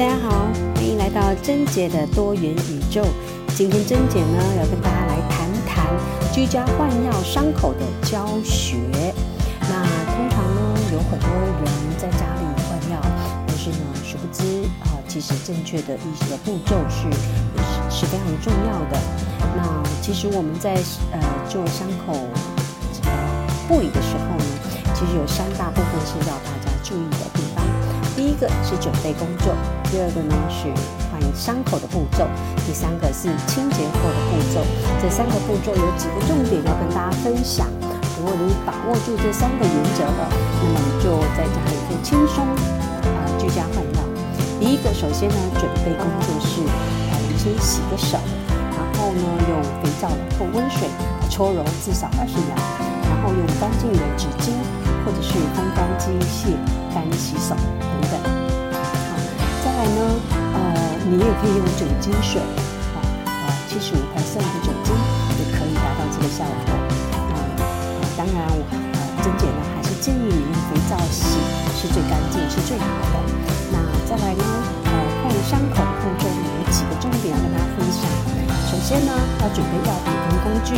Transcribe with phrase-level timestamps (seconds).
[0.00, 3.04] 大家好，欢迎来到珍姐的多元宇宙。
[3.54, 8.78] 今天珍姐呢要跟大家来谈谈居家换药伤口的教学。
[9.60, 9.84] 那
[10.16, 11.66] 通常呢有很多人
[11.98, 12.98] 在家里换药，
[13.46, 14.42] 但是呢殊不知
[14.80, 18.98] 啊，其实正确的一些步骤是是是非常重要的。
[19.54, 20.76] 那其实我们在
[21.12, 22.14] 呃做伤口
[23.68, 24.44] 护理的时候呢，
[24.94, 27.79] 其实有三大部分是要大家注意的地方。
[28.20, 29.56] 第一个是准备工作，
[29.88, 30.68] 第二个呢是
[31.08, 32.28] 换伤口的步骤，
[32.66, 34.60] 第三个是清洁后的步骤。
[35.00, 37.64] 这三个步骤有几个重点要跟大家分享。
[38.20, 44.04] 如果你把握住这三个原则了，那么你就在家里可以轻松啊居家换药。
[44.60, 46.60] 第一个，首先呢，准备工作是
[47.08, 48.20] 啊，我们先洗个手，
[48.76, 50.84] 然后呢用肥皂或温水
[51.30, 52.52] 搓揉至少二十秒，
[53.08, 54.52] 然后用干净的纸巾
[55.04, 56.56] 或者是风干机械
[56.94, 58.20] 干洗手等等。
[58.72, 59.16] 好，
[59.64, 60.00] 再来呢，
[60.54, 60.58] 呃，
[61.08, 62.40] 你也可以用酒精水，
[62.94, 64.94] 好，呃，七十五克的酒精
[65.38, 66.74] 也可以达到这个效果。
[67.32, 67.40] 啊，
[68.16, 68.36] 当然
[68.70, 71.38] 呃，珍姐呢还是建议你用肥皂洗
[71.76, 73.16] 是最干净是最好的。
[73.72, 74.44] 那再来呢，
[74.84, 74.90] 呃，
[75.22, 78.04] 换伤口的步骤有几个重点要跟大家分享。
[78.70, 79.94] 首先呢，要准备药
[80.42, 80.74] 工具，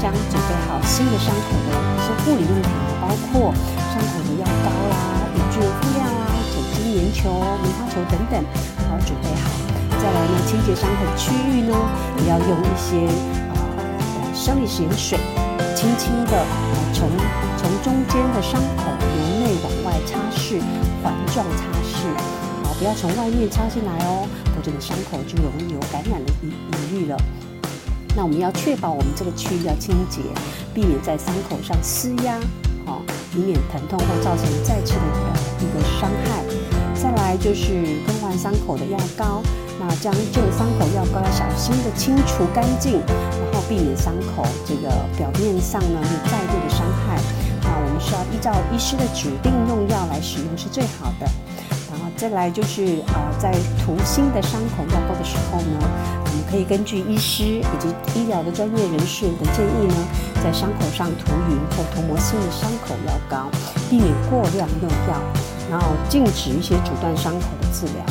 [0.00, 2.70] 将准备好新的伤口的一些护理用品，
[3.00, 3.54] 包括
[3.92, 4.94] 伤口的药膏啦、
[5.34, 7.30] 有菌敷料啊、酒精棉球、
[7.62, 8.44] 棉花球等等，
[8.88, 9.50] 好准备好。
[10.00, 11.76] 再来呢，清洁伤口区域呢，
[12.24, 13.06] 也要用一些
[13.52, 13.56] 啊
[14.34, 15.18] 生理盐水，
[15.76, 17.08] 轻轻的呃从
[17.58, 20.60] 从中间的伤口由内往外擦拭，
[21.02, 22.08] 环状擦拭，
[22.66, 27.16] 好不要从外面擦进来哦，否则你伤口就容易有感染的疑疑虑了。
[28.16, 30.20] 那我们要确保我们这个区域要清洁，
[30.74, 32.38] 避免在伤口上施压，
[32.84, 33.00] 好，
[33.34, 35.00] 以免疼痛或造成再次的
[35.60, 36.44] 一个伤害。
[36.94, 39.40] 再来就是更换伤口的药膏，
[39.78, 47.18] 那将旧伤口药膏要小心的清除干净，然后避免伤口这个表面上呢有再度的伤害。
[47.62, 51.26] 那我们需要依照医师的指定用药来使用是最好的。
[52.20, 53.50] 再来就是呃在
[53.80, 59.94] 涂新的伤口药膏的时候呢，我们可以根据医师以及医疗的专业人士的建议呢，
[60.44, 63.48] 在伤口上涂匀或涂抹新的伤口药膏，
[63.88, 65.16] 避免过量用药，
[65.70, 68.04] 然后禁止一些阻断伤口的治疗。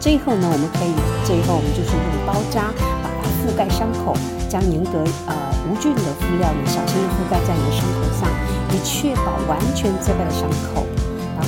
[0.00, 0.90] 最后呢，我们可以
[1.22, 4.12] 最后我们就是用包扎把它覆盖伤口，
[4.48, 5.34] 将严格呃
[5.70, 8.28] 无菌的敷料呢小心的覆盖在你的伤口上，
[8.74, 10.82] 以确保完全遮盖了伤口。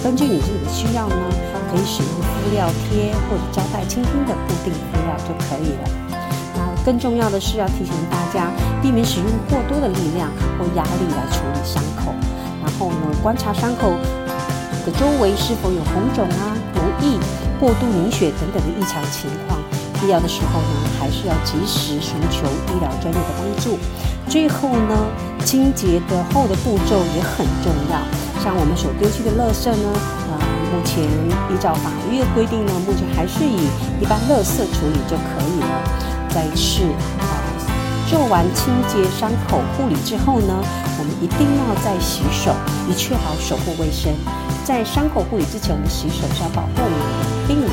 [0.05, 1.17] 根据你自己的需要呢，
[1.73, 5.89] 可以使用敷料贴或者胶带轻轻的固定敷料就可以了。
[6.55, 8.51] 那更重要的是要提醒大家，
[8.83, 10.29] 避免使用过多的力量
[10.59, 12.13] 或压力来处理伤口。
[12.63, 13.95] 然后呢，观察伤口
[14.85, 17.19] 的周围是否有红肿啊、不易、
[17.59, 19.59] 过度凝血等等的异常情况。
[20.01, 23.79] 必要的时候呢，还是要及时寻求医疗专业的帮助。
[24.29, 24.97] 最后呢，
[25.45, 28.01] 清洁的后的步骤也很重要。
[28.43, 29.89] 像我们所丢弃的垃圾呢，
[30.29, 30.37] 呃，
[30.73, 31.05] 目前
[31.49, 33.69] 依照法律的规定呢，目前还是以
[34.01, 35.75] 一般垃圾处理就可以了。
[36.29, 36.85] 再次
[37.21, 37.25] 啊，
[38.11, 40.53] 做完清洁伤口护理之后呢，
[40.99, 42.53] 我们一定要再洗手，
[42.89, 44.13] 以确保手部卫生。
[44.65, 47.71] 在伤口护理之前，我们洗手是要保护我们的病人。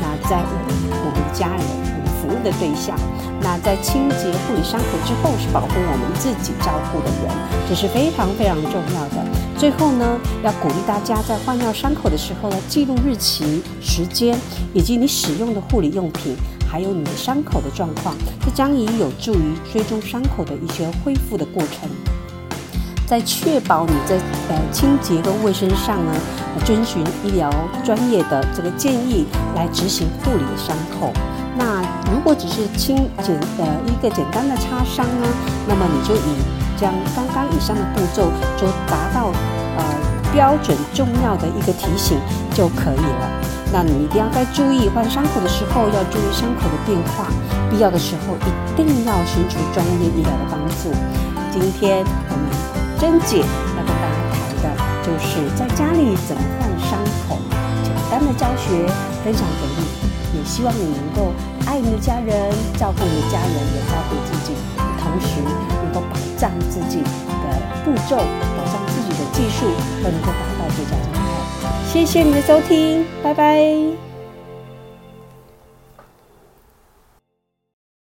[0.00, 0.89] 那在我们
[1.32, 2.96] 家人，我们服务的对象。
[3.42, 7.32] 那在清洁护理伤口之后，是保护我们自己照顾的人，
[7.68, 9.24] 这是非常非常重要的。
[9.56, 14.38] 最后呢，要鼓励大家在换药伤口的时候呢，记录日期、时间
[14.74, 16.36] 以及你使用的护理用品，
[16.70, 18.14] 还有你的伤口的状况，
[18.44, 21.88] 这将以有助于追踪伤口的一些恢复的过程。
[23.10, 24.14] 在确保你在
[24.48, 26.12] 呃清洁跟卫生上呢，
[26.64, 27.50] 遵循医疗
[27.84, 29.26] 专业的这个建议
[29.56, 31.12] 来执行护理的伤口。
[31.58, 31.82] 那
[32.12, 35.26] 如果只是轻简呃一个简单的擦伤呢，
[35.66, 36.38] 那么你就以
[36.78, 39.32] 将刚刚以上的步骤就达到
[39.76, 39.84] 呃
[40.32, 42.16] 标准重要的一个提醒
[42.54, 43.42] 就可以了。
[43.72, 47.26] 那你一定要在注意换伤口的时候要注意伤口的变化，
[47.68, 50.94] 必要的时候一定要寻求专业医疗的帮助。
[51.50, 52.46] 今天我们
[53.00, 57.38] 珍姐要跟大家谈的就是在家里怎么换伤口，
[57.82, 58.86] 简单的教学
[59.24, 61.32] 分享给你，也希望你能够
[61.64, 64.52] 爱你的家人，照顾你的家人，也照顾自己，
[65.00, 65.40] 同时
[65.82, 67.08] 能够保障自己的
[67.86, 69.64] 步骤，保障自己的技术，
[70.04, 71.90] 都能够达到最佳状态。
[71.90, 74.09] 谢谢你的收听，拜拜。